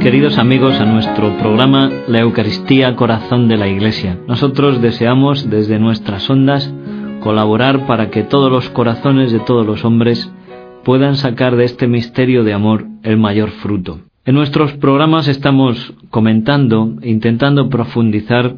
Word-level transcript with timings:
queridos 0.00 0.38
amigos, 0.38 0.80
a 0.80 0.86
nuestro 0.86 1.36
programa 1.36 1.90
La 2.08 2.20
Eucaristía 2.20 2.96
Corazón 2.96 3.48
de 3.48 3.58
la 3.58 3.68
Iglesia. 3.68 4.18
Nosotros 4.26 4.80
deseamos 4.80 5.50
desde 5.50 5.78
nuestras 5.78 6.28
ondas 6.30 6.72
colaborar 7.20 7.86
para 7.86 8.08
que 8.08 8.22
todos 8.22 8.50
los 8.50 8.70
corazones 8.70 9.30
de 9.30 9.40
todos 9.40 9.66
los 9.66 9.84
hombres 9.84 10.32
puedan 10.84 11.16
sacar 11.16 11.54
de 11.56 11.64
este 11.64 11.86
misterio 11.86 12.44
de 12.44 12.54
amor 12.54 12.86
el 13.02 13.18
mayor 13.18 13.50
fruto. 13.50 14.00
En 14.24 14.36
nuestros 14.36 14.72
programas 14.72 15.28
estamos 15.28 15.92
comentando, 16.08 16.96
intentando 17.02 17.68
profundizar 17.68 18.56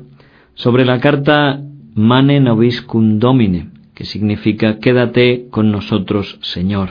sobre 0.54 0.84
la 0.84 1.00
carta 1.00 1.61
Mane 1.96 2.38
Noviscum 2.38 3.18
Domine, 3.18 3.70
que 3.95 4.04
significa 4.04 4.79
Quédate 4.79 5.48
con 5.50 5.72
nosotros, 5.72 6.39
Señor. 6.40 6.90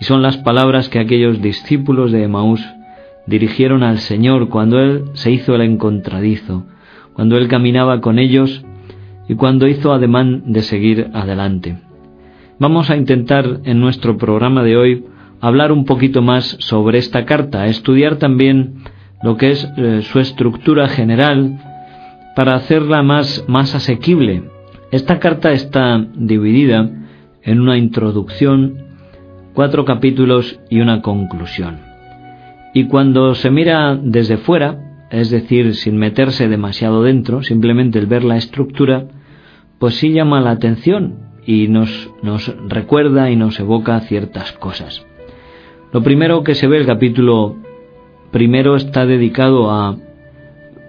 Y 0.00 0.04
son 0.06 0.22
las 0.22 0.38
palabras 0.38 0.88
que 0.88 0.98
aquellos 0.98 1.40
discípulos 1.40 2.10
de 2.10 2.24
Emaús 2.24 2.60
dirigieron 3.26 3.82
al 3.82 3.98
Señor 3.98 4.48
cuando 4.48 4.78
Él 4.78 5.04
se 5.14 5.30
hizo 5.30 5.54
el 5.54 5.62
encontradizo, 5.62 6.64
cuando 7.14 7.36
Él 7.36 7.48
caminaba 7.48 8.00
con 8.00 8.18
ellos 8.18 8.64
y 9.28 9.34
cuando 9.34 9.66
hizo 9.66 9.92
ademán 9.92 10.52
de 10.52 10.62
seguir 10.62 11.10
adelante. 11.14 11.78
Vamos 12.58 12.90
a 12.90 12.96
intentar 12.96 13.60
en 13.64 13.80
nuestro 13.80 14.16
programa 14.16 14.62
de 14.62 14.76
hoy 14.76 15.04
hablar 15.40 15.72
un 15.72 15.84
poquito 15.84 16.22
más 16.22 16.56
sobre 16.60 16.98
esta 16.98 17.24
carta, 17.24 17.66
estudiar 17.66 18.16
también 18.16 18.76
lo 19.22 19.36
que 19.36 19.50
es 19.50 19.68
eh, 19.76 20.02
su 20.02 20.20
estructura 20.20 20.88
general 20.88 21.58
para 22.36 22.54
hacerla 22.54 23.02
más, 23.02 23.44
más 23.48 23.74
asequible. 23.74 24.44
Esta 24.90 25.18
carta 25.18 25.52
está 25.52 26.06
dividida 26.14 26.90
en 27.42 27.60
una 27.60 27.76
introducción, 27.76 28.76
cuatro 29.54 29.84
capítulos 29.84 30.60
y 30.70 30.80
una 30.80 31.02
conclusión. 31.02 31.93
Y 32.74 32.88
cuando 32.88 33.36
se 33.36 33.52
mira 33.52 33.96
desde 33.96 34.36
fuera, 34.36 35.06
es 35.10 35.30
decir, 35.30 35.76
sin 35.76 35.96
meterse 35.96 36.48
demasiado 36.48 37.04
dentro, 37.04 37.44
simplemente 37.44 38.00
el 38.00 38.06
ver 38.06 38.24
la 38.24 38.36
estructura, 38.36 39.06
pues 39.78 39.94
sí 39.94 40.12
llama 40.12 40.40
la 40.40 40.50
atención 40.50 41.14
y 41.46 41.68
nos, 41.68 42.10
recuerda 42.68 43.30
y 43.30 43.36
nos 43.36 43.60
evoca 43.60 44.00
ciertas 44.00 44.50
cosas. 44.52 45.06
Lo 45.92 46.02
primero 46.02 46.42
que 46.42 46.56
se 46.56 46.66
ve 46.66 46.78
el 46.78 46.86
capítulo 46.86 47.56
primero 48.32 48.74
está 48.74 49.06
dedicado 49.06 49.70
a 49.70 49.96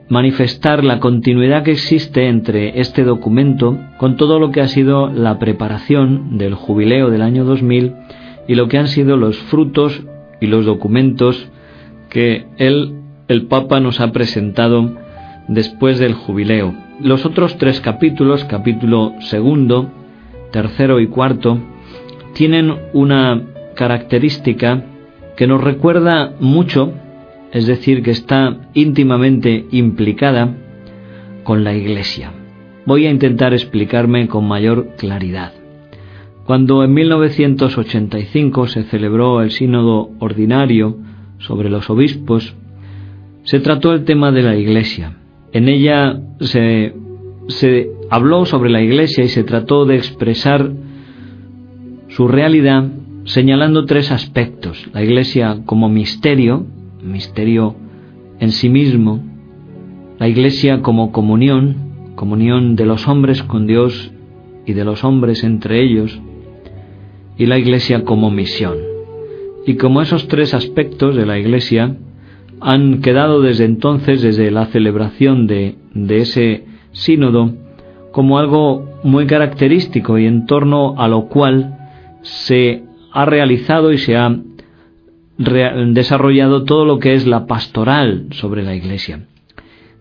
manifestar 0.10 0.84
la 0.84 1.00
continuidad 1.00 1.64
que 1.64 1.74
existe 1.74 2.28
entre 2.28 2.80
este 2.80 3.04
documento 3.04 3.78
con 4.00 4.18
todo 4.18 4.40
lo 4.40 4.50
que 4.52 4.62
ha 4.62 4.68
sido 4.68 5.12
la 5.12 5.38
preparación 5.38 6.40
del 6.40 6.56
jubileo 6.56 7.12
del 7.12 7.22
año 7.22 7.46
2000 7.46 7.94
y 8.48 8.56
lo 8.56 8.68
que 8.68 8.80
han 8.80 8.88
sido 8.88 9.18
los 9.18 9.38
frutos 9.38 10.04
y 10.42 10.48
los 10.48 10.66
documentos 10.66 11.52
que 12.16 12.46
él, 12.56 12.94
el 13.28 13.48
Papa, 13.48 13.82
nos 13.82 14.00
ha 14.00 14.14
presentado 14.14 14.90
después 15.50 16.00
del 16.00 16.14
jubileo. 16.14 16.74
Los 17.02 17.26
otros 17.26 17.58
tres 17.58 17.82
capítulos, 17.82 18.46
capítulo 18.46 19.12
segundo, 19.20 19.92
tercero 20.50 21.02
y 21.02 21.08
cuarto, 21.08 21.60
tienen 22.32 22.74
una 22.94 23.42
característica 23.76 24.86
que 25.36 25.46
nos 25.46 25.62
recuerda 25.62 26.32
mucho, 26.40 26.94
es 27.52 27.68
decir, 27.68 28.02
que 28.02 28.12
está 28.12 28.60
íntimamente 28.74 29.66
implicada 29.72 30.56
con 31.44 31.66
la 31.66 31.74
Iglesia. 31.74 32.32
Voy 32.86 33.08
a 33.08 33.12
intentar 33.12 33.54
explicarme 33.54 34.30
con 34.30 34.48
mayor 34.48 34.96
claridad. 34.98 35.52
Cuando 36.46 36.82
en 36.86 36.94
1985 36.94 38.68
se 38.68 38.84
celebró 38.84 39.42
el 39.42 39.52
sínodo 39.52 40.12
ordinario 40.20 41.04
sobre 41.40 41.70
los 41.70 41.90
obispos, 41.90 42.56
se 43.44 43.60
trató 43.60 43.94
el 43.94 44.06
tema 44.06 44.32
de 44.32 44.44
la 44.44 44.56
Iglesia. 44.56 45.18
En 45.54 45.70
ella 45.70 46.20
se, 46.40 46.94
se 47.48 47.92
habló 48.10 48.46
sobre 48.46 48.70
la 48.70 48.82
Iglesia 48.82 49.24
y 49.24 49.30
se 49.30 49.44
trató 49.44 49.86
de 49.86 49.96
expresar 49.96 50.72
su 52.10 52.28
realidad 52.28 52.86
señalando 53.26 53.86
tres 53.86 54.12
aspectos. 54.12 54.88
La 54.94 55.04
Iglesia 55.04 55.60
como 55.66 55.90
misterio, 55.90 56.66
misterio 57.04 57.76
en 58.40 58.52
sí 58.52 58.70
mismo, 58.70 59.24
la 60.20 60.28
Iglesia 60.28 60.82
como 60.82 61.12
comunión, 61.12 61.76
comunión 62.16 62.76
de 62.76 62.86
los 62.86 63.08
hombres 63.08 63.44
con 63.44 63.68
Dios 63.68 64.12
y 64.66 64.74
de 64.74 64.86
los 64.86 65.04
hombres 65.04 65.44
entre 65.44 65.84
ellos, 65.84 66.20
y 67.38 67.46
la 67.46 67.58
Iglesia 67.58 68.04
como 68.06 68.32
misión. 68.32 68.95
Y 69.66 69.76
como 69.76 70.02
esos 70.02 70.28
tres 70.28 70.54
aspectos 70.54 71.16
de 71.16 71.26
la 71.26 71.40
Iglesia 71.40 71.96
han 72.62 73.02
quedado 73.02 73.42
desde 73.42 73.66
entonces, 73.66 74.22
desde 74.22 74.52
la 74.52 74.68
celebración 74.68 75.48
de, 75.48 75.76
de 75.94 76.18
ese 76.20 76.66
sínodo, 76.92 77.54
como 78.12 78.38
algo 78.40 79.00
muy 79.04 79.26
característico 79.26 80.18
y 80.18 80.26
en 80.26 80.46
torno 80.46 80.96
a 80.98 81.08
lo 81.08 81.28
cual 81.28 81.78
se 82.22 82.84
ha 83.12 83.26
realizado 83.26 83.92
y 83.92 83.98
se 83.98 84.16
ha 84.16 84.36
desarrollado 85.38 86.64
todo 86.64 86.86
lo 86.86 87.00
que 87.00 87.14
es 87.14 87.28
la 87.28 87.46
pastoral 87.46 88.28
sobre 88.32 88.64
la 88.64 88.76
Iglesia. 88.76 89.28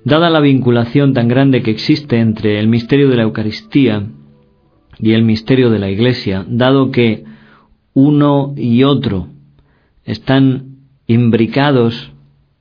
Dada 0.05 0.31
la 0.31 0.41
vinculación 0.41 1.15
tan 1.15 1.29
grande 1.29 1.63
que 1.63 1.71
existe 1.71 2.21
entre 2.21 2.61
el 2.61 2.69
misterio 2.69 3.09
de 3.09 3.17
la 3.17 3.23
Eucaristía 3.23 4.07
y 4.99 5.13
el 5.13 5.23
misterio 5.23 5.71
de 5.71 5.79
la 5.79 5.91
Iglesia, 5.91 6.45
dado 6.47 6.91
que 6.91 7.25
uno 7.95 8.55
y 8.57 8.85
otro 8.85 9.34
están 10.05 10.77
imbricados 11.07 12.13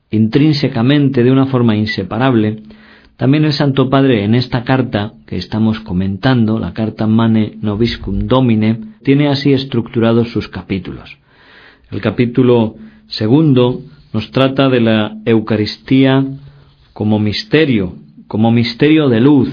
intrínsecamente 0.09 1.23
de 1.23 1.31
una 1.31 1.47
forma 1.47 1.75
inseparable, 1.75 2.61
también 3.17 3.45
el 3.45 3.53
Santo 3.53 3.89
Padre 3.89 4.23
en 4.23 4.35
esta 4.35 4.63
carta 4.63 5.13
que 5.25 5.37
estamos 5.37 5.79
comentando, 5.79 6.59
la 6.59 6.73
carta 6.73 7.07
Mane 7.07 7.57
Noviscum 7.61 8.27
Domine, 8.27 8.79
tiene 9.03 9.27
así 9.27 9.53
estructurados 9.53 10.29
sus 10.29 10.47
capítulos. 10.47 11.17
El 11.91 12.01
capítulo 12.01 12.75
segundo 13.07 13.81
nos 14.13 14.31
trata 14.31 14.69
de 14.69 14.81
la 14.81 15.17
Eucaristía 15.25 16.25
como 16.93 17.19
misterio, 17.19 17.95
como 18.27 18.51
misterio 18.51 19.09
de 19.09 19.21
luz, 19.21 19.49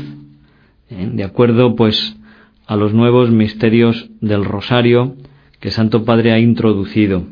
¿eh? 0.91 1.09
de 1.13 1.25
acuerdo 1.25 1.77
pues 1.77 2.17
a 2.67 2.77
los 2.77 2.93
nuevos 2.93 3.31
misterios 3.31 4.11
del 4.21 4.45
rosario 4.45 5.17
que 5.59 5.71
Santo 5.71 6.05
Padre 6.05 6.33
ha 6.33 6.39
introducido. 6.39 7.25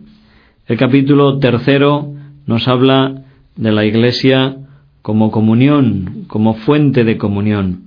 El 0.68 0.76
capítulo 0.76 1.38
tercero 1.38 2.12
nos 2.44 2.68
habla 2.68 3.22
de 3.56 3.72
la 3.72 3.86
Iglesia 3.86 4.58
como 5.00 5.30
comunión, 5.30 6.26
como 6.26 6.56
fuente 6.56 7.04
de 7.04 7.16
comunión. 7.16 7.84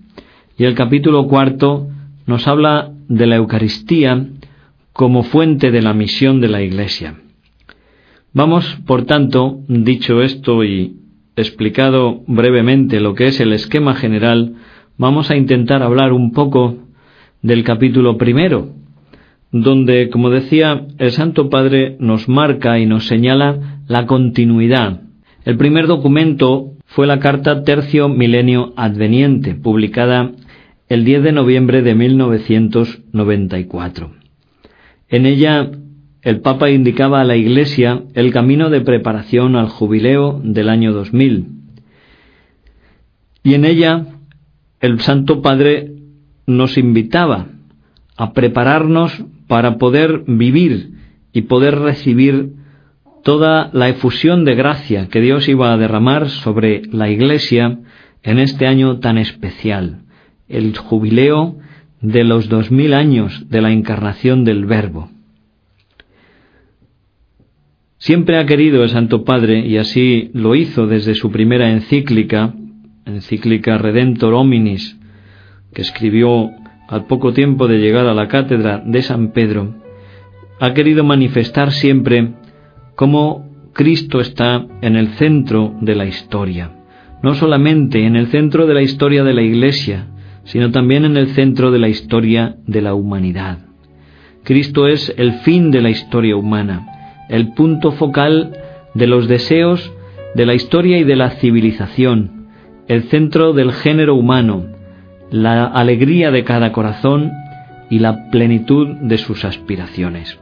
Y 0.57 0.63
el 0.63 0.73
capítulo 0.73 1.27
cuarto 1.27 1.87
nos 2.25 2.47
habla 2.47 2.91
de 3.07 3.27
la 3.27 3.35
Eucaristía 3.35 4.25
como 4.93 5.21
fuente 5.21 5.69
de 5.69 5.83
la 5.83 5.93
misión 5.93 6.41
de 6.41 6.47
la 6.47 6.63
Iglesia. 6.63 7.17
Vamos, 8.33 8.79
por 8.87 9.05
tanto, 9.05 9.59
dicho 9.67 10.23
esto 10.23 10.63
y 10.63 10.95
explicado 11.35 12.23
brevemente 12.25 12.99
lo 12.99 13.13
que 13.13 13.27
es 13.27 13.39
el 13.41 13.53
esquema 13.53 13.93
general, 13.93 14.55
vamos 14.97 15.29
a 15.29 15.37
intentar 15.37 15.83
hablar 15.83 16.13
un 16.13 16.31
poco 16.31 16.77
del 17.43 17.63
capítulo 17.63 18.17
primero, 18.17 18.69
donde, 19.51 20.09
como 20.09 20.29
decía, 20.29 20.87
el 20.97 21.11
Santo 21.11 21.49
Padre 21.49 21.97
nos 21.99 22.29
marca 22.29 22.79
y 22.79 22.85
nos 22.85 23.07
señala 23.07 23.81
la 23.87 24.05
continuidad. 24.05 25.01
El 25.43 25.57
primer 25.57 25.87
documento 25.87 26.73
fue 26.85 27.07
la 27.07 27.19
carta 27.19 27.63
Tercio 27.63 28.07
Milenio 28.07 28.73
Adveniente, 28.75 29.55
publicada 29.55 30.33
el 30.87 31.03
10 31.03 31.23
de 31.23 31.31
noviembre 31.31 31.81
de 31.81 31.95
1994. 31.95 34.11
En 35.09 35.25
ella, 35.25 35.71
el 36.21 36.41
Papa 36.41 36.69
indicaba 36.69 37.21
a 37.21 37.25
la 37.25 37.35
Iglesia 37.35 38.03
el 38.13 38.31
camino 38.31 38.69
de 38.69 38.81
preparación 38.81 39.55
al 39.55 39.69
jubileo 39.69 40.39
del 40.43 40.69
año 40.69 40.93
2000. 40.93 41.47
Y 43.43 43.55
en 43.55 43.65
ella, 43.65 44.05
el 44.79 44.99
Santo 44.99 45.41
Padre 45.41 45.93
nos 46.45 46.77
invitaba 46.77 47.47
a 48.17 48.33
prepararnos 48.33 49.23
para 49.47 49.77
poder 49.77 50.23
vivir 50.27 50.91
y 51.33 51.43
poder 51.43 51.79
recibir 51.79 52.53
toda 53.23 53.69
la 53.73 53.89
efusión 53.89 54.45
de 54.45 54.55
gracia 54.55 55.07
que 55.07 55.21
Dios 55.21 55.47
iba 55.47 55.73
a 55.73 55.77
derramar 55.77 56.29
sobre 56.29 56.81
la 56.91 57.09
Iglesia 57.09 57.79
en 58.23 58.39
este 58.39 58.67
año 58.67 58.99
tan 58.99 59.17
especial, 59.17 60.01
el 60.47 60.77
jubileo 60.77 61.57
de 62.01 62.23
los 62.23 62.49
dos 62.49 62.71
mil 62.71 62.93
años 62.93 63.49
de 63.49 63.61
la 63.61 63.71
encarnación 63.71 64.43
del 64.43 64.65
Verbo. 64.65 65.09
Siempre 67.97 68.39
ha 68.39 68.47
querido 68.47 68.83
el 68.83 68.89
Santo 68.89 69.23
Padre, 69.23 69.67
y 69.67 69.77
así 69.77 70.31
lo 70.33 70.55
hizo 70.55 70.87
desde 70.87 71.13
su 71.13 71.29
primera 71.29 71.69
encíclica, 71.69 72.55
encíclica 73.05 73.77
Redentor 73.77 74.33
Hominis, 74.33 74.97
que 75.71 75.83
escribió 75.83 76.49
al 76.91 77.05
poco 77.05 77.31
tiempo 77.31 77.69
de 77.69 77.79
llegar 77.79 78.05
a 78.05 78.13
la 78.13 78.27
cátedra 78.27 78.83
de 78.85 79.01
San 79.01 79.31
Pedro, 79.31 79.73
ha 80.59 80.73
querido 80.73 81.05
manifestar 81.05 81.71
siempre 81.71 82.33
cómo 82.95 83.49
Cristo 83.73 84.19
está 84.19 84.65
en 84.81 84.97
el 84.97 85.07
centro 85.13 85.73
de 85.79 85.95
la 85.95 86.05
historia, 86.05 86.71
no 87.23 87.33
solamente 87.33 88.05
en 88.05 88.17
el 88.17 88.27
centro 88.27 88.67
de 88.67 88.73
la 88.73 88.81
historia 88.81 89.23
de 89.23 89.33
la 89.33 89.41
Iglesia, 89.41 90.07
sino 90.43 90.71
también 90.71 91.05
en 91.05 91.15
el 91.15 91.27
centro 91.29 91.71
de 91.71 91.79
la 91.79 91.87
historia 91.87 92.57
de 92.67 92.81
la 92.81 92.93
humanidad. 92.93 93.59
Cristo 94.43 94.87
es 94.87 95.13
el 95.17 95.33
fin 95.39 95.71
de 95.71 95.81
la 95.81 95.89
historia 95.89 96.35
humana, 96.35 97.25
el 97.29 97.53
punto 97.53 97.93
focal 97.93 98.51
de 98.93 99.07
los 99.07 99.29
deseos 99.29 99.93
de 100.35 100.45
la 100.45 100.55
historia 100.55 100.97
y 100.97 101.05
de 101.05 101.15
la 101.15 101.29
civilización, 101.29 102.47
el 102.89 103.03
centro 103.03 103.53
del 103.53 103.71
género 103.71 104.15
humano, 104.15 104.65
la 105.31 105.65
alegría 105.65 106.29
de 106.29 106.43
cada 106.43 106.71
corazón 106.71 107.31
y 107.89 107.99
la 107.99 108.29
plenitud 108.29 108.87
de 109.01 109.17
sus 109.17 109.45
aspiraciones. 109.45 110.39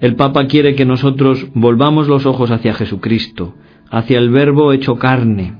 El 0.00 0.16
Papa 0.16 0.46
quiere 0.46 0.74
que 0.74 0.84
nosotros 0.84 1.46
volvamos 1.54 2.08
los 2.08 2.26
ojos 2.26 2.50
hacia 2.50 2.74
Jesucristo, 2.74 3.54
hacia 3.90 4.18
el 4.18 4.30
Verbo 4.30 4.72
hecho 4.72 4.96
carne, 4.96 5.54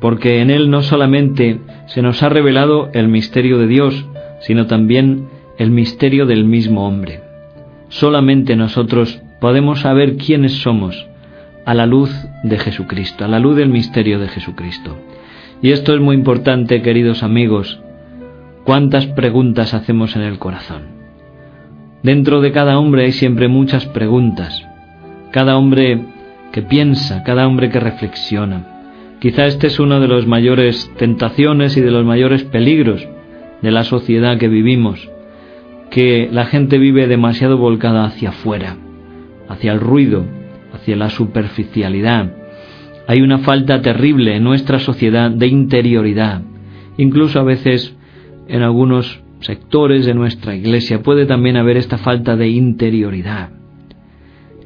porque 0.00 0.40
en 0.40 0.50
Él 0.50 0.68
no 0.68 0.82
solamente 0.82 1.60
se 1.86 2.02
nos 2.02 2.22
ha 2.22 2.28
revelado 2.28 2.90
el 2.92 3.08
misterio 3.08 3.56
de 3.58 3.66
Dios, 3.66 4.06
sino 4.40 4.66
también 4.66 5.28
el 5.58 5.70
misterio 5.70 6.26
del 6.26 6.44
mismo 6.44 6.86
hombre. 6.86 7.20
Solamente 7.88 8.56
nosotros 8.56 9.20
podemos 9.40 9.80
saber 9.80 10.16
quiénes 10.16 10.52
somos 10.54 11.06
a 11.64 11.74
la 11.74 11.86
luz 11.86 12.10
de 12.42 12.58
Jesucristo, 12.58 13.24
a 13.24 13.28
la 13.28 13.38
luz 13.38 13.56
del 13.56 13.68
misterio 13.68 14.18
de 14.18 14.28
Jesucristo. 14.28 14.96
Y 15.60 15.72
esto 15.72 15.94
es 15.94 16.00
muy 16.00 16.14
importante, 16.14 16.82
queridos 16.82 17.22
amigos, 17.22 17.80
cuántas 18.64 19.06
preguntas 19.06 19.74
hacemos 19.74 20.14
en 20.14 20.22
el 20.22 20.38
corazón. 20.38 20.82
Dentro 22.02 22.40
de 22.40 22.52
cada 22.52 22.78
hombre 22.78 23.04
hay 23.04 23.12
siempre 23.12 23.48
muchas 23.48 23.86
preguntas. 23.86 24.64
Cada 25.32 25.56
hombre 25.56 26.00
que 26.52 26.62
piensa, 26.62 27.24
cada 27.24 27.46
hombre 27.46 27.70
que 27.70 27.80
reflexiona. 27.80 28.78
Quizá 29.20 29.46
este 29.46 29.66
es 29.66 29.80
uno 29.80 29.98
de 29.98 30.06
los 30.06 30.28
mayores 30.28 30.92
tentaciones 30.96 31.76
y 31.76 31.80
de 31.80 31.90
los 31.90 32.04
mayores 32.04 32.44
peligros 32.44 33.06
de 33.60 33.70
la 33.72 33.82
sociedad 33.82 34.38
que 34.38 34.46
vivimos, 34.46 35.10
que 35.90 36.28
la 36.30 36.46
gente 36.46 36.78
vive 36.78 37.08
demasiado 37.08 37.58
volcada 37.58 38.04
hacia 38.04 38.28
afuera, 38.28 38.76
hacia 39.48 39.72
el 39.72 39.80
ruido, 39.80 40.24
hacia 40.72 40.94
la 40.94 41.10
superficialidad. 41.10 42.32
Hay 43.08 43.22
una 43.22 43.38
falta 43.38 43.80
terrible 43.80 44.36
en 44.36 44.44
nuestra 44.44 44.78
sociedad 44.78 45.30
de 45.30 45.46
interioridad. 45.46 46.42
Incluso 46.98 47.40
a 47.40 47.42
veces 47.42 47.96
en 48.48 48.60
algunos 48.60 49.22
sectores 49.40 50.04
de 50.04 50.12
nuestra 50.12 50.54
iglesia 50.54 51.02
puede 51.02 51.24
también 51.24 51.56
haber 51.56 51.78
esta 51.78 51.96
falta 51.96 52.36
de 52.36 52.48
interioridad. 52.48 53.48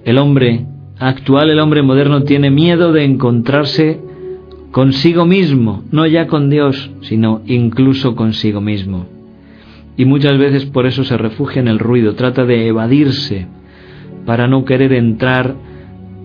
El 0.05 0.19
hombre 0.19 0.67
actual, 0.99 1.51
el 1.51 1.61
hombre 1.61 1.83
moderno, 1.83 2.25
tiene 2.25 2.51
miedo 2.51 2.93
de 2.93 3.05
encontrarse 3.05 4.01
consigo 4.73 5.25
mismo, 5.25 5.85
no 5.93 6.05
ya 6.09 6.27
con 6.27 6.51
Dios, 6.51 6.91
sino 7.03 7.43
incluso 7.47 8.17
consigo 8.17 8.61
mismo. 8.61 9.07
Y 9.97 10.05
muchas 10.05 10.37
veces 10.37 10.67
por 10.67 10.87
eso 10.87 11.05
se 11.05 11.17
refugia 11.17 11.61
en 11.61 11.69
el 11.69 11.79
ruido, 11.79 12.17
trata 12.17 12.45
de 12.45 12.67
evadirse 12.67 13.47
para 14.27 14.49
no 14.49 14.65
querer 14.65 14.93
entrar 14.95 15.55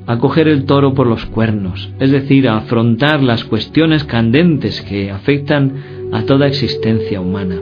a 0.07 0.19
coger 0.19 0.47
el 0.47 0.63
toro 0.63 0.93
por 0.93 1.05
los 1.05 1.25
cuernos, 1.25 1.89
es 1.99 2.11
decir, 2.11 2.47
a 2.47 2.57
afrontar 2.57 3.21
las 3.21 3.43
cuestiones 3.43 4.05
candentes 4.05 4.81
que 4.81 5.11
afectan 5.11 5.73
a 6.13 6.23
toda 6.23 6.47
existencia 6.47 7.19
humana. 7.19 7.57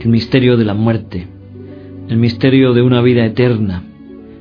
El 0.00 0.08
misterio 0.08 0.56
de 0.56 0.64
la 0.64 0.74
muerte, 0.74 1.28
el 2.08 2.16
misterio 2.16 2.74
de 2.74 2.82
una 2.82 3.00
vida 3.00 3.24
eterna, 3.24 3.84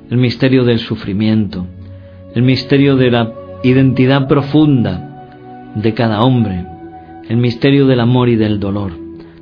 el 0.09 0.17
misterio 0.17 0.63
del 0.63 0.79
sufrimiento, 0.79 1.67
el 2.33 2.41
misterio 2.41 2.95
de 2.95 3.11
la 3.11 3.33
identidad 3.63 4.27
profunda 4.27 5.71
de 5.75 5.93
cada 5.93 6.23
hombre, 6.23 6.65
el 7.29 7.37
misterio 7.37 7.85
del 7.85 7.99
amor 7.99 8.29
y 8.29 8.35
del 8.35 8.59
dolor. 8.59 8.93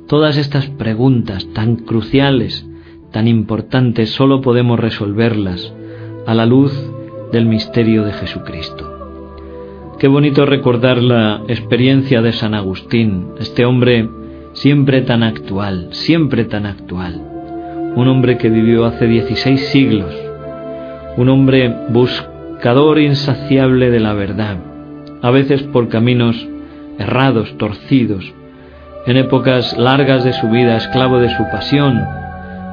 Todas 0.06 0.36
estas 0.36 0.66
preguntas 0.66 1.48
tan 1.54 1.76
cruciales, 1.76 2.68
tan 3.10 3.26
importantes, 3.26 4.10
solo 4.10 4.42
podemos 4.42 4.78
resolverlas 4.78 5.72
a 6.26 6.34
la 6.34 6.44
luz 6.44 6.72
del 7.32 7.46
misterio 7.46 8.04
de 8.04 8.12
Jesucristo. 8.12 8.92
Qué 9.98 10.08
bonito 10.08 10.44
recordar 10.44 11.02
la 11.02 11.42
experiencia 11.48 12.20
de 12.20 12.32
San 12.32 12.54
Agustín, 12.54 13.28
este 13.38 13.64
hombre 13.64 14.08
siempre 14.52 15.02
tan 15.02 15.22
actual, 15.22 15.88
siempre 15.92 16.44
tan 16.44 16.66
actual. 16.66 17.22
Un 17.94 18.08
hombre 18.08 18.36
que 18.36 18.50
vivió 18.50 18.84
hace 18.84 19.06
16 19.06 19.68
siglos, 19.68 20.14
un 21.16 21.28
hombre 21.30 21.74
buscador 21.88 22.98
insaciable 22.98 23.90
de 23.90 24.00
la 24.00 24.12
verdad, 24.12 24.58
a 25.22 25.30
veces 25.30 25.62
por 25.62 25.88
caminos 25.88 26.46
errados, 26.98 27.56
torcidos, 27.56 28.34
en 29.06 29.16
épocas 29.16 29.78
largas 29.78 30.24
de 30.24 30.32
su 30.32 30.48
vida, 30.48 30.76
esclavo 30.76 31.18
de 31.18 31.30
su 31.30 31.42
pasión, 31.50 32.02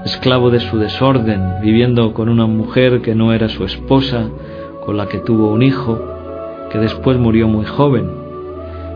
esclavo 0.06 0.50
de 0.50 0.60
su 0.60 0.78
desorden, 0.78 1.62
viviendo 1.62 2.14
con 2.14 2.30
una 2.30 2.46
mujer 2.46 3.02
que 3.02 3.16
no 3.16 3.34
era 3.34 3.50
su 3.50 3.64
esposa, 3.64 4.30
con 4.86 4.98
la 4.98 5.08
que 5.08 5.20
tuvo 5.20 5.52
un 5.52 5.64
hijo, 5.64 6.00
que 6.72 6.78
después 6.78 7.18
murió 7.18 7.48
muy 7.48 7.66
joven. 7.66 8.10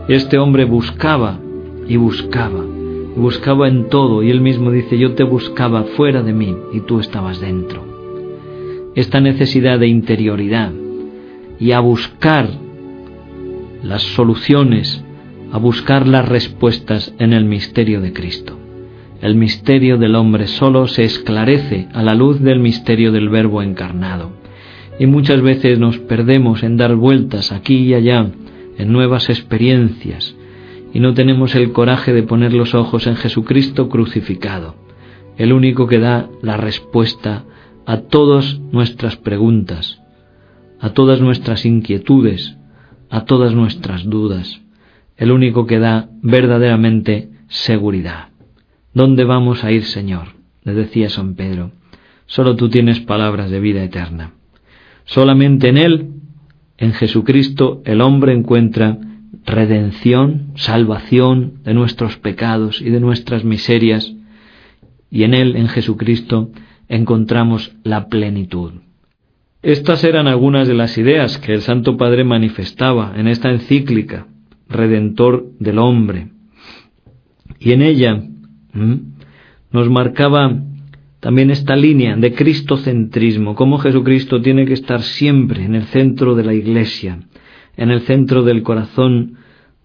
Este 0.08 0.38
hombre 0.38 0.64
buscaba 0.64 1.38
y 1.86 1.96
buscaba, 1.96 2.64
y 3.16 3.18
buscaba 3.18 3.68
en 3.68 3.88
todo, 3.88 4.22
y 4.22 4.30
él 4.30 4.40
mismo 4.40 4.70
dice, 4.70 4.98
yo 4.98 5.14
te 5.14 5.24
buscaba 5.24 5.84
fuera 5.96 6.22
de 6.22 6.32
mí 6.32 6.56
y 6.72 6.80
tú 6.80 7.00
estabas 7.00 7.40
dentro 7.40 7.88
esta 8.98 9.20
necesidad 9.20 9.78
de 9.78 9.86
interioridad 9.86 10.72
y 11.60 11.70
a 11.70 11.78
buscar 11.78 12.48
las 13.80 14.02
soluciones, 14.02 15.04
a 15.52 15.58
buscar 15.58 16.08
las 16.08 16.28
respuestas 16.28 17.14
en 17.20 17.32
el 17.32 17.44
misterio 17.44 18.00
de 18.00 18.12
Cristo. 18.12 18.58
El 19.20 19.34
misterio 19.34 19.98
del 19.98 20.14
hombre 20.14 20.46
solo 20.46 20.86
se 20.86 21.02
esclarece 21.02 21.88
a 21.92 22.02
la 22.04 22.14
luz 22.14 22.40
del 22.40 22.60
misterio 22.60 23.10
del 23.10 23.28
Verbo 23.28 23.62
encarnado. 23.62 24.30
Y 25.00 25.06
muchas 25.06 25.42
veces 25.42 25.80
nos 25.80 25.98
perdemos 25.98 26.62
en 26.62 26.76
dar 26.76 26.94
vueltas 26.94 27.50
aquí 27.50 27.78
y 27.78 27.94
allá, 27.94 28.30
en 28.78 28.92
nuevas 28.92 29.28
experiencias, 29.28 30.36
y 30.94 31.00
no 31.00 31.14
tenemos 31.14 31.56
el 31.56 31.72
coraje 31.72 32.12
de 32.12 32.22
poner 32.22 32.52
los 32.52 32.74
ojos 32.74 33.08
en 33.08 33.16
Jesucristo 33.16 33.88
crucificado, 33.88 34.76
el 35.36 35.52
único 35.52 35.88
que 35.88 35.98
da 35.98 36.28
la 36.40 36.56
respuesta 36.56 37.44
a 37.86 38.02
todas 38.02 38.60
nuestras 38.70 39.16
preguntas, 39.16 40.00
a 40.80 40.90
todas 40.90 41.20
nuestras 41.20 41.66
inquietudes, 41.66 42.56
a 43.10 43.24
todas 43.24 43.52
nuestras 43.52 44.04
dudas, 44.04 44.60
el 45.16 45.32
único 45.32 45.66
que 45.66 45.80
da 45.80 46.08
verdaderamente 46.22 47.30
seguridad. 47.48 48.27
¿Dónde 48.98 49.22
vamos 49.22 49.62
a 49.62 49.70
ir, 49.70 49.84
Señor? 49.84 50.30
le 50.64 50.74
decía 50.74 51.08
San 51.08 51.36
Pedro. 51.36 51.70
Solo 52.26 52.56
tú 52.56 52.68
tienes 52.68 52.98
palabras 52.98 53.48
de 53.48 53.60
vida 53.60 53.84
eterna. 53.84 54.32
Solamente 55.04 55.68
en 55.68 55.76
Él, 55.76 56.10
en 56.78 56.92
Jesucristo, 56.94 57.80
el 57.84 58.00
hombre 58.00 58.32
encuentra 58.32 58.98
redención, 59.46 60.48
salvación 60.56 61.60
de 61.62 61.74
nuestros 61.74 62.16
pecados 62.16 62.80
y 62.80 62.90
de 62.90 62.98
nuestras 62.98 63.44
miserias, 63.44 64.16
y 65.12 65.22
en 65.22 65.34
Él, 65.34 65.54
en 65.54 65.68
Jesucristo, 65.68 66.50
encontramos 66.88 67.76
la 67.84 68.08
plenitud. 68.08 68.80
Estas 69.62 70.02
eran 70.02 70.26
algunas 70.26 70.66
de 70.66 70.74
las 70.74 70.98
ideas 70.98 71.38
que 71.38 71.54
el 71.54 71.60
Santo 71.60 71.96
Padre 71.96 72.24
manifestaba 72.24 73.12
en 73.16 73.28
esta 73.28 73.48
encíclica, 73.48 74.26
Redentor 74.68 75.52
del 75.60 75.78
hombre. 75.78 76.32
Y 77.60 77.70
en 77.70 77.82
ella 77.82 78.24
nos 78.72 79.90
marcaba 79.90 80.62
también 81.20 81.50
esta 81.50 81.74
línea 81.74 82.16
de 82.16 82.32
cristocentrismo, 82.32 83.54
cómo 83.54 83.78
Jesucristo 83.78 84.40
tiene 84.40 84.66
que 84.66 84.74
estar 84.74 85.02
siempre 85.02 85.64
en 85.64 85.74
el 85.74 85.84
centro 85.84 86.34
de 86.34 86.44
la 86.44 86.54
Iglesia, 86.54 87.18
en 87.76 87.90
el 87.90 88.02
centro 88.02 88.44
del 88.44 88.62
corazón 88.62 89.38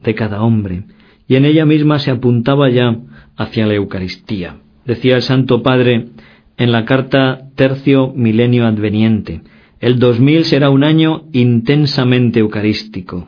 de 0.04 0.14
cada 0.14 0.42
hombre. 0.42 0.84
Y 1.28 1.36
en 1.36 1.46
ella 1.46 1.66
misma 1.66 2.00
se 2.00 2.12
apuntaba 2.12 2.70
ya 2.70 2.98
hacia 3.36 3.66
la 3.66 3.74
Eucaristía. 3.74 4.58
Decía 4.86 5.16
el 5.16 5.22
Santo 5.22 5.64
Padre, 5.64 6.10
en 6.58 6.72
la 6.72 6.86
carta 6.86 7.50
Tercio 7.56 8.14
Milenio 8.16 8.68
Adveniente. 8.68 9.42
El 9.80 10.00
2000 10.00 10.46
será 10.46 10.70
un 10.70 10.84
año 10.84 11.24
intensamente 11.34 12.40
eucarístico. 12.40 13.28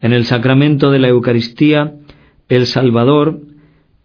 En 0.00 0.12
el 0.12 0.24
sacramento 0.24 0.90
de 0.90 0.98
la 0.98 1.08
Eucaristía, 1.08 1.94
el 2.48 2.66
Salvador, 2.66 3.40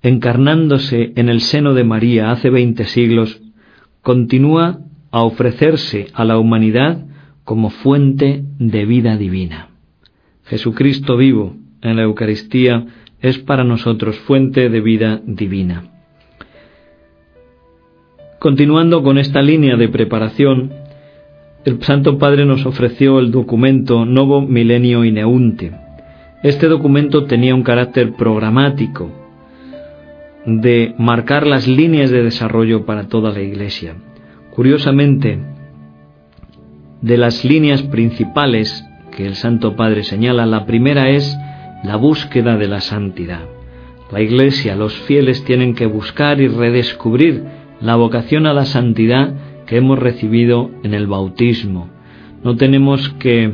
encarnándose 0.01 1.13
en 1.15 1.29
el 1.29 1.41
seno 1.41 1.73
de 1.73 1.83
María 1.83 2.31
hace 2.31 2.49
veinte 2.49 2.85
siglos, 2.85 3.41
continúa 4.01 4.79
a 5.11 5.23
ofrecerse 5.23 6.07
a 6.13 6.23
la 6.23 6.37
humanidad 6.37 7.05
como 7.43 7.69
fuente 7.69 8.43
de 8.59 8.85
vida 8.85 9.17
divina. 9.17 9.69
Jesucristo 10.45 11.17
vivo 11.17 11.55
en 11.81 11.95
la 11.95 12.03
Eucaristía 12.03 12.85
es 13.21 13.39
para 13.39 13.63
nosotros 13.63 14.17
fuente 14.19 14.69
de 14.69 14.81
vida 14.81 15.21
divina. 15.25 15.91
Continuando 18.39 19.01
con 19.01 19.17
esta 19.17 19.41
línea 19.41 19.75
de 19.77 19.89
preparación, 19.89 20.71
el 21.65 21.81
Santo 21.81 22.17
Padre 22.17 22.45
nos 22.45 22.65
ofreció 22.65 23.19
el 23.19 23.31
documento 23.31 24.05
Novo 24.05 24.41
Milenio 24.41 25.03
Ineunte. 25.03 25.71
Este 26.43 26.67
documento 26.67 27.25
tenía 27.25 27.55
un 27.55 27.63
carácter 27.63 28.13
programático 28.13 29.26
de 30.47 30.95
marcar 30.97 31.45
las 31.45 31.67
líneas 31.67 32.09
de 32.09 32.23
desarrollo 32.23 32.85
para 32.85 33.09
toda 33.09 33.31
la 33.31 33.41
Iglesia. 33.41 33.95
Curiosamente, 34.51 35.39
de 37.01 37.17
las 37.17 37.43
líneas 37.43 37.83
principales 37.83 38.85
que 39.11 39.27
el 39.27 39.35
Santo 39.35 39.75
Padre 39.75 40.03
señala, 40.03 40.45
la 40.45 40.65
primera 40.65 41.09
es 41.09 41.37
la 41.83 41.97
búsqueda 41.97 42.57
de 42.57 42.67
la 42.69 42.79
santidad. 42.79 43.41
La 44.09 44.21
Iglesia, 44.21 44.77
los 44.77 44.95
fieles 44.99 45.43
tienen 45.43 45.75
que 45.75 45.85
buscar 45.85 46.39
y 46.39 46.47
redescubrir 46.47 47.43
la 47.81 47.97
vocación 47.97 48.47
a 48.47 48.53
la 48.53 48.63
santidad 48.63 49.33
que 49.65 49.75
hemos 49.75 49.99
recibido 49.99 50.71
en 50.83 50.93
el 50.93 51.07
bautismo. 51.07 51.89
No 52.41 52.55
tenemos 52.55 53.09
que 53.19 53.53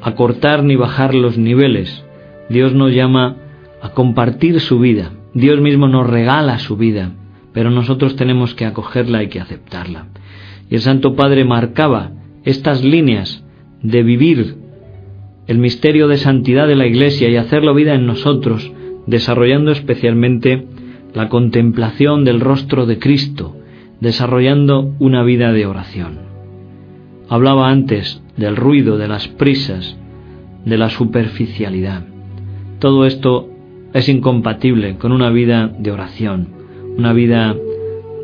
acortar 0.00 0.62
ni 0.62 0.76
bajar 0.76 1.14
los 1.14 1.36
niveles. 1.36 2.04
Dios 2.48 2.74
nos 2.74 2.92
llama 2.92 3.36
a 3.82 3.90
compartir 3.90 4.60
su 4.60 4.78
vida. 4.78 5.10
Dios 5.38 5.60
mismo 5.60 5.86
nos 5.86 6.04
regala 6.04 6.58
su 6.58 6.76
vida, 6.76 7.12
pero 7.52 7.70
nosotros 7.70 8.16
tenemos 8.16 8.54
que 8.54 8.66
acogerla 8.66 9.22
y 9.22 9.28
que 9.28 9.40
aceptarla. 9.40 10.06
Y 10.68 10.74
el 10.74 10.80
Santo 10.80 11.14
Padre 11.14 11.44
marcaba 11.44 12.10
estas 12.42 12.82
líneas 12.82 13.44
de 13.80 14.02
vivir 14.02 14.56
el 15.46 15.58
misterio 15.58 16.08
de 16.08 16.16
santidad 16.16 16.66
de 16.66 16.74
la 16.74 16.86
Iglesia 16.86 17.28
y 17.28 17.36
hacerlo 17.36 17.72
vida 17.72 17.94
en 17.94 18.04
nosotros, 18.04 18.72
desarrollando 19.06 19.70
especialmente 19.70 20.66
la 21.14 21.28
contemplación 21.28 22.24
del 22.24 22.40
rostro 22.40 22.84
de 22.84 22.98
Cristo, 22.98 23.56
desarrollando 24.00 24.92
una 24.98 25.22
vida 25.22 25.52
de 25.52 25.66
oración. 25.66 26.18
Hablaba 27.28 27.70
antes 27.70 28.20
del 28.36 28.56
ruido, 28.56 28.98
de 28.98 29.06
las 29.06 29.28
prisas, 29.28 29.96
de 30.64 30.78
la 30.78 30.90
superficialidad. 30.90 32.02
Todo 32.80 33.06
esto 33.06 33.50
es 33.94 34.08
incompatible 34.08 34.96
con 34.96 35.12
una 35.12 35.30
vida 35.30 35.70
de 35.78 35.90
oración, 35.90 36.48
una 36.96 37.12
vida 37.12 37.56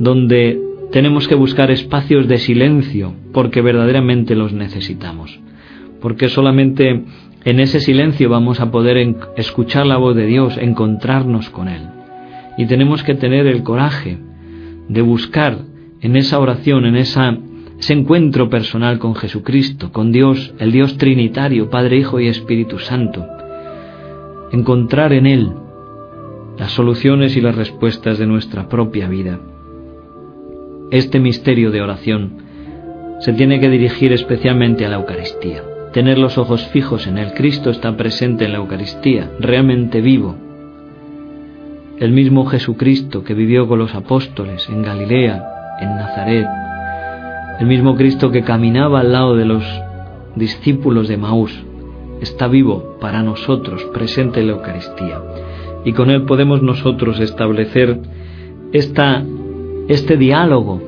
donde 0.01 0.61
tenemos 0.93 1.27
que 1.29 1.35
buscar 1.35 1.71
espacios 1.71 2.29
de 2.29 2.39
silencio 2.39 3.15
porque 3.33 3.61
verdaderamente 3.63 4.35
los 4.35 4.53
necesitamos, 4.53 5.41
porque 6.01 6.29
solamente 6.29 7.05
en 7.45 7.61
ese 7.61 7.81
silencio 7.81 8.31
vamos 8.31 8.61
a 8.61 8.71
poder 8.71 9.15
escuchar 9.37 9.87
la 9.87 9.97
voz 9.97 10.17
de 10.17 10.27
Dios, 10.27 10.57
encontrarnos 10.57 11.51
con 11.51 11.69
Él. 11.69 11.83
Y 12.57 12.67
tenemos 12.67 13.03
que 13.03 13.15
tener 13.15 13.47
el 13.47 13.63
coraje 13.63 14.19
de 14.89 15.03
buscar 15.03 15.59
en 16.01 16.17
esa 16.17 16.39
oración, 16.39 16.87
en 16.87 16.97
ese 16.97 17.93
encuentro 17.93 18.49
personal 18.49 18.99
con 18.99 19.15
Jesucristo, 19.15 19.93
con 19.93 20.13
Dios, 20.13 20.55
el 20.59 20.73
Dios 20.73 20.97
Trinitario, 20.97 21.71
Padre, 21.71 21.99
Hijo 21.99 22.21
y 22.21 22.29
Espíritu 22.29 22.79
Santo, 22.79 23.27
encontrar 24.55 25.13
en 25.13 25.27
Él 25.27 25.53
las 26.57 26.71
soluciones 26.71 27.37
y 27.37 27.41
las 27.41 27.57
respuestas 27.57 28.19
de 28.19 28.27
nuestra 28.27 28.69
propia 28.69 29.09
vida. 29.09 29.41
Este 30.91 31.19
misterio 31.19 31.73
de 31.73 31.83
oración 31.83 32.37
se 33.19 33.33
tiene 33.33 33.59
que 33.59 33.69
dirigir 33.69 34.13
especialmente 34.13 34.87
a 34.87 34.89
la 34.89 34.97
Eucaristía. 34.97 35.65
Tener 35.93 36.19
los 36.19 36.39
ojos 36.39 36.67
fijos 36.69 37.07
en 37.07 37.19
Él. 37.19 37.33
Cristo 37.35 37.71
está 37.71 37.97
presente 37.97 38.45
en 38.45 38.53
la 38.53 38.59
Eucaristía, 38.59 39.31
realmente 39.41 40.01
vivo, 40.01 40.37
el 41.99 42.13
mismo 42.13 42.47
Jesucristo 42.47 43.23
que 43.25 43.35
vivió 43.35 43.69
con 43.69 43.79
los 43.79 43.95
apóstoles 43.95 44.69
en 44.69 44.83
Galilea, 44.83 45.77
en 45.81 45.97
Nazaret, 45.97 46.47
el 47.61 47.67
mismo 47.67 47.97
Cristo 47.97 48.31
que 48.31 48.43
caminaba 48.43 49.01
al 49.01 49.13
lado 49.13 49.37
de 49.37 49.45
los 49.45 49.65
discípulos 50.37 51.09
de 51.09 51.17
Maús, 51.17 51.65
está 52.21 52.49
vivo 52.49 52.97
para 53.01 53.23
nosotros, 53.23 53.85
presente 53.93 54.41
en 54.41 54.49
la 54.49 54.53
Eucaristía. 54.55 55.23
Y 55.85 55.93
con 55.93 56.11
Él 56.11 56.23
podemos 56.23 56.63
nosotros 56.63 57.21
establecer 57.21 58.01
esta, 58.73 59.25
este 59.89 60.17
diálogo, 60.17 60.83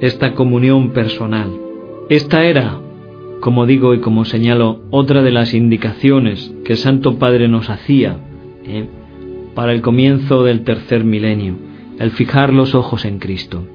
esta 0.00 0.34
comunión 0.34 0.90
personal. 0.90 1.50
Esta 2.08 2.44
era, 2.44 2.78
como 3.40 3.66
digo 3.66 3.94
y 3.94 4.00
como 4.00 4.24
señalo, 4.24 4.80
otra 4.90 5.22
de 5.22 5.32
las 5.32 5.54
indicaciones 5.54 6.54
que 6.64 6.74
el 6.74 6.78
Santo 6.78 7.18
Padre 7.18 7.48
nos 7.48 7.68
hacía. 7.68 8.18
¿eh? 8.64 8.86
para 9.56 9.72
el 9.72 9.80
comienzo 9.80 10.44
del 10.44 10.64
tercer 10.64 11.02
milenio, 11.02 11.56
el 11.98 12.10
fijar 12.10 12.52
los 12.52 12.74
ojos 12.74 13.06
en 13.06 13.18
Cristo. 13.18 13.66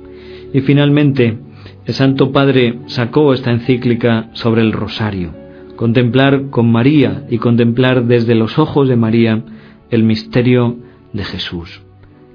Y 0.54 0.62
finalmente, 0.62 1.40
el 1.86 1.94
Santo 1.96 2.32
Padre 2.32 2.78
sacó 2.86 3.34
esta 3.34 3.52
encíclica 3.52 4.30
sobre 4.34 4.62
el 4.62 4.74
rosario, 4.74 5.34
contemplar 5.82 6.52
con 6.52 6.72
María 6.72 7.26
y 7.32 7.40
contemplar 7.40 8.06
desde 8.06 8.36
los 8.36 8.60
ojos 8.60 8.88
de 8.88 8.96
María 8.96 9.44
el 9.90 10.04
misterio 10.04 10.78
de 11.12 11.24
Jesús. 11.24 11.82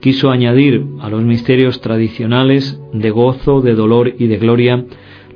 Quiso 0.00 0.32
añadir 0.32 0.84
a 1.00 1.08
los 1.10 1.22
misterios 1.22 1.80
tradicionales 1.80 2.76
de 2.92 3.08
gozo, 3.10 3.60
de 3.60 3.76
dolor 3.76 4.12
y 4.18 4.26
de 4.26 4.38
gloria 4.38 4.84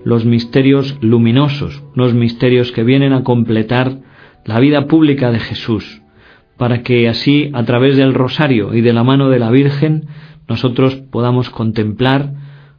los 0.05 0.25
misterios 0.25 0.99
luminosos, 1.00 1.85
los 1.95 2.12
misterios 2.12 2.73
que 2.73 2.83
vienen 2.83 3.12
a 3.12 3.23
completar 3.23 4.00
la 4.45 4.59
vida 4.59 4.88
pública 4.88 5.31
de 5.31 5.38
Jesús, 5.38 6.02
para 6.57 6.83
que 6.83 7.09
así, 7.09 7.52
a 7.52 7.64
través 7.64 7.97
del 7.97 8.12
rosario 8.12 8.75
y 8.75 8.81
de 8.81 8.93
la 8.93 9.05
mano 9.05 9.29
de 9.29 9.38
la 9.38 9.52
Virgen, 9.52 10.07
nosotros 10.49 10.97
podamos 10.97 11.49
contemplar 11.49 12.35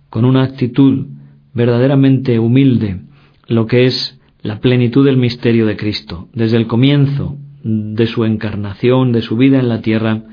con 0.09 0.25
una 0.25 0.43
actitud 0.43 1.05
verdaderamente 1.53 2.38
humilde 2.38 3.00
lo 3.47 3.65
que 3.65 3.85
es 3.85 4.20
la 4.41 4.60
plenitud 4.60 5.05
del 5.05 5.17
misterio 5.17 5.65
de 5.65 5.77
Cristo, 5.77 6.27
desde 6.33 6.57
el 6.57 6.67
comienzo 6.67 7.38
de 7.63 8.07
su 8.07 8.25
encarnación, 8.25 9.12
de 9.12 9.21
su 9.21 9.38
vida 9.38 9.60
en 9.60 9.69
la 9.69 9.81
tierra, 9.81 10.24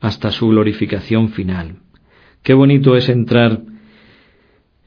hasta 0.00 0.30
su 0.30 0.48
glorificación 0.48 1.30
final. 1.30 1.76
Qué 2.42 2.54
bonito 2.54 2.96
es 2.96 3.08
entrar 3.08 3.60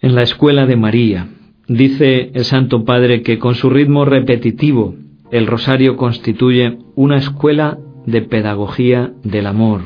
en 0.01 0.15
la 0.15 0.23
escuela 0.23 0.65
de 0.65 0.77
María. 0.77 1.27
Dice 1.67 2.31
el 2.33 2.43
Santo 2.43 2.85
Padre 2.85 3.21
que 3.21 3.37
con 3.37 3.55
su 3.55 3.69
ritmo 3.69 4.05
repetitivo 4.05 4.95
el 5.31 5.47
rosario 5.47 5.95
constituye 5.95 6.79
una 6.95 7.17
escuela 7.17 7.77
de 8.05 8.21
pedagogía 8.21 9.13
del 9.23 9.47
amor, 9.47 9.81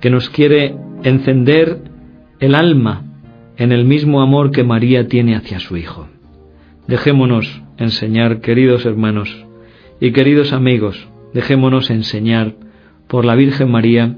que 0.00 0.10
nos 0.10 0.28
quiere 0.28 0.76
encender 1.02 1.82
el 2.40 2.54
alma 2.54 3.04
en 3.56 3.72
el 3.72 3.84
mismo 3.84 4.20
amor 4.22 4.50
que 4.50 4.64
María 4.64 5.08
tiene 5.08 5.34
hacia 5.34 5.60
su 5.60 5.76
Hijo. 5.76 6.08
Dejémonos 6.86 7.62
enseñar, 7.80 8.40
queridos 8.40 8.86
hermanos 8.86 9.44
y 10.00 10.12
queridos 10.12 10.52
amigos, 10.52 11.08
dejémonos 11.34 11.90
enseñar 11.90 12.54
por 13.08 13.24
la 13.24 13.34
Virgen 13.34 13.70
María 13.70 14.16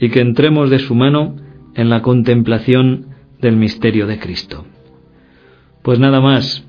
y 0.00 0.08
que 0.08 0.20
entremos 0.20 0.70
de 0.70 0.80
su 0.80 0.94
mano 0.94 1.36
en 1.74 1.88
la 1.88 2.02
contemplación 2.02 3.06
del 3.40 3.56
misterio 3.56 4.06
de 4.06 4.18
Cristo. 4.18 4.66
Pues 5.82 5.98
nada 5.98 6.20
más, 6.20 6.66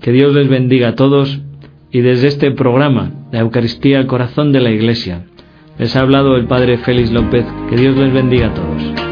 que 0.00 0.12
Dios 0.12 0.34
les 0.34 0.48
bendiga 0.48 0.88
a 0.90 0.94
todos 0.94 1.40
y 1.90 2.00
desde 2.00 2.28
este 2.28 2.50
programa, 2.50 3.12
la 3.32 3.40
Eucaristía 3.40 3.98
al 3.98 4.06
corazón 4.06 4.52
de 4.52 4.60
la 4.60 4.70
Iglesia, 4.70 5.24
les 5.78 5.94
ha 5.94 6.00
hablado 6.00 6.36
el 6.36 6.46
Padre 6.46 6.78
Félix 6.78 7.10
López. 7.10 7.44
Que 7.68 7.76
Dios 7.76 7.96
les 7.96 8.12
bendiga 8.12 8.48
a 8.48 8.54
todos. 8.54 9.05